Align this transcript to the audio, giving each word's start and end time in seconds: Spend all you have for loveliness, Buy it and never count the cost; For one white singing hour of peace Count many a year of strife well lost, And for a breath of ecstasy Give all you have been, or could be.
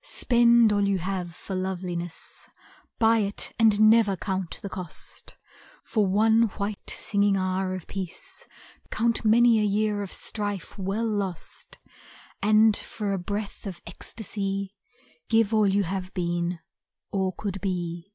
Spend 0.00 0.72
all 0.72 0.88
you 0.88 0.96
have 1.00 1.34
for 1.34 1.54
loveliness, 1.54 2.48
Buy 2.98 3.18
it 3.18 3.52
and 3.58 3.90
never 3.90 4.16
count 4.16 4.58
the 4.62 4.70
cost; 4.70 5.36
For 5.84 6.06
one 6.06 6.44
white 6.56 6.88
singing 6.88 7.36
hour 7.36 7.74
of 7.74 7.86
peace 7.86 8.46
Count 8.90 9.22
many 9.22 9.60
a 9.60 9.64
year 9.64 10.02
of 10.02 10.10
strife 10.10 10.78
well 10.78 11.04
lost, 11.04 11.78
And 12.40 12.74
for 12.74 13.12
a 13.12 13.18
breath 13.18 13.66
of 13.66 13.82
ecstasy 13.86 14.74
Give 15.28 15.52
all 15.52 15.66
you 15.66 15.82
have 15.82 16.14
been, 16.14 16.60
or 17.10 17.34
could 17.34 17.60
be. 17.60 18.14